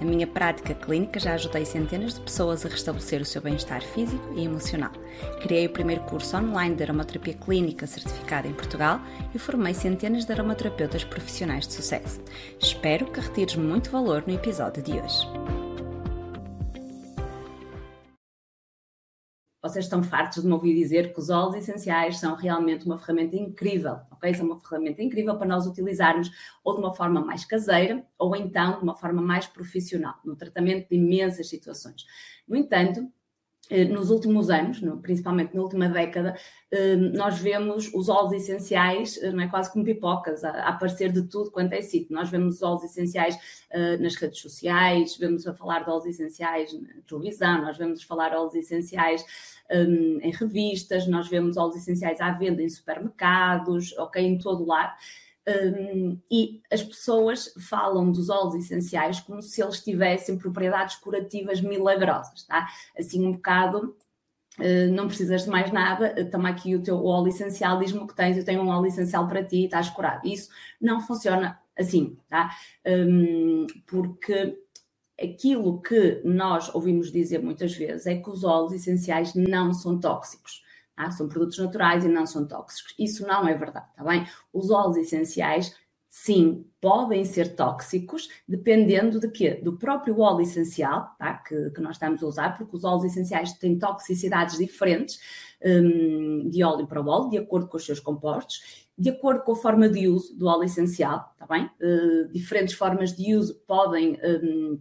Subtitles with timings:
[0.00, 4.32] Na minha prática clínica já ajudei centenas de pessoas a restabelecer o seu bem-estar físico
[4.34, 4.92] e emocional.
[5.42, 8.98] Criei o primeiro curso online de aromaterapia clínica certificado em Portugal
[9.34, 12.20] e formei centenas de aromaterapeutas profissionais de sucesso.
[12.58, 15.59] Espero que retires muito valor no episódio de hoje.
[19.62, 23.36] Vocês estão fartos de me ouvir dizer que os óleos essenciais são realmente uma ferramenta
[23.36, 24.32] incrível, ok?
[24.32, 26.30] São uma ferramenta incrível para nós utilizarmos
[26.64, 30.88] ou de uma forma mais caseira ou então de uma forma mais profissional, no tratamento
[30.88, 32.06] de imensas situações.
[32.48, 33.06] No entanto,
[33.90, 36.36] nos últimos anos, principalmente na última década,
[36.70, 41.22] eh, nós vemos os óleos essenciais, eh, não é quase como pipocas, a aparecer de
[41.22, 42.14] tudo quanto é sítio.
[42.14, 43.38] Nós vemos os óleos essenciais
[44.00, 48.36] nas redes sociais, vemos a falar de óleos essenciais na televisão, nós vemos falar de
[48.36, 49.24] óleos essenciais
[49.70, 54.92] em revistas, nós vemos óleos essenciais à venda em supermercados, ok, em todo lado.
[55.50, 62.44] Um, e as pessoas falam dos óleos essenciais como se eles tivessem propriedades curativas milagrosas,
[62.44, 62.68] tá?
[62.98, 63.96] Assim, um bocado.
[64.58, 68.06] Uh, não precisas de mais nada, uh, toma aqui o teu óleo essencial, diz-me o
[68.06, 70.26] que tens, eu tenho um óleo essencial para ti e estás curado.
[70.26, 72.50] Isso não funciona assim, tá?
[72.84, 74.58] Um, porque
[75.22, 80.62] aquilo que nós ouvimos dizer muitas vezes é que os óleos essenciais não são tóxicos.
[81.00, 82.94] Ah, são produtos naturais e não são tóxicos.
[82.98, 84.26] Isso não é verdade, está bem?
[84.52, 85.74] Os óleos essenciais,
[86.10, 89.54] sim, podem ser tóxicos, dependendo de quê?
[89.62, 91.38] Do próprio óleo essencial, tá?
[91.38, 95.18] que, que nós estamos a usar, porque os óleos essenciais têm toxicidades diferentes
[95.64, 99.56] um, de óleo para óleo, de acordo com os seus compostos, de acordo com a
[99.56, 101.64] forma de uso do óleo essencial, está bem?
[101.80, 104.18] Uh, diferentes formas de uso podem.
[104.22, 104.78] Um,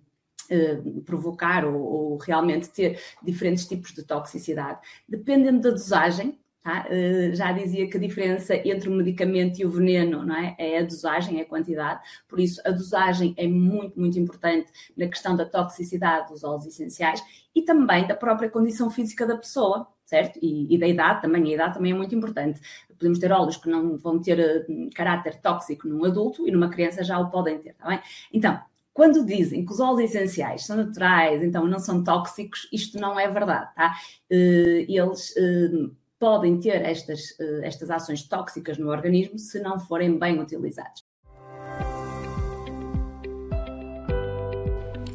[0.49, 4.79] eh, provocar ou, ou, realmente ter diferentes tipos de toxicidade.
[5.07, 6.87] Dependendo da dosagem, tá?
[6.89, 10.55] uh, já dizia que a diferença entre o medicamento e o veneno não é?
[10.57, 15.07] é a dosagem, é a quantidade, por isso a dosagem é muito, muito importante na
[15.07, 17.23] questão da toxicidade dos óleos essenciais
[17.55, 20.39] e também da própria condição física da pessoa, certo?
[20.41, 22.59] E, e, da idade também, a idade também é muito importante.
[22.87, 27.03] Podemos ter óleos que não vão ter uh, caráter tóxico num adulto e numa criança
[27.03, 27.99] já o podem ter, tá bem?
[28.33, 28.59] Então,
[28.99, 33.29] quando dizem que os óleos essenciais são naturais, então não são tóxicos, isto não é
[33.29, 33.95] verdade, tá?
[34.29, 35.89] Eh, eles eh,
[36.19, 41.01] podem ter estas, eh, estas ações tóxicas no organismo se não forem bem utilizados.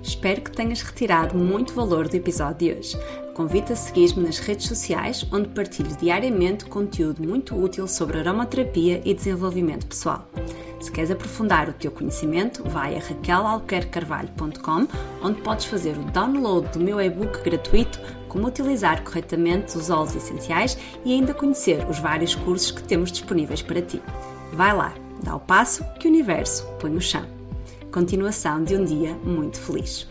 [0.03, 2.97] Espero que tenhas retirado muito valor do episódio de hoje.
[3.34, 9.12] Convido a seguir-me nas redes sociais, onde partilho diariamente conteúdo muito útil sobre aromaterapia e
[9.12, 10.27] desenvolvimento pessoal.
[10.84, 14.87] Se queres aprofundar o teu conhecimento, vai a raquelalquercarvalho.com,
[15.22, 20.77] onde podes fazer o download do meu e-book gratuito Como utilizar corretamente os óleos essenciais
[21.03, 24.03] e ainda conhecer os vários cursos que temos disponíveis para ti.
[24.53, 27.25] Vai lá, dá o passo que o universo põe no chão.
[27.91, 30.06] Continuação de um dia muito feliz.